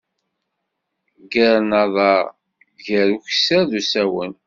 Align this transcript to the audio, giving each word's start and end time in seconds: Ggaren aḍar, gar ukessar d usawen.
Ggaren 1.21 1.71
aḍar, 1.83 2.23
gar 2.85 3.07
ukessar 3.17 3.63
d 3.69 3.71
usawen. 3.79 4.33